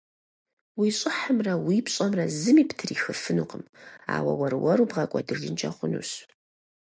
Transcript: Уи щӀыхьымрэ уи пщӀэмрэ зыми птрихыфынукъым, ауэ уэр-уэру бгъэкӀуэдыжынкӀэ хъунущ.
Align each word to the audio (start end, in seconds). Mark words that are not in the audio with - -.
Уи 0.79 0.89
щӀыхьымрэ 0.97 1.53
уи 1.65 1.77
пщӀэмрэ 1.85 2.25
зыми 2.39 2.63
птрихыфынукъым, 2.69 3.63
ауэ 4.15 4.31
уэр-уэру 4.39 4.89
бгъэкӀуэдыжынкӀэ 4.89 5.69
хъунущ. 5.75 6.09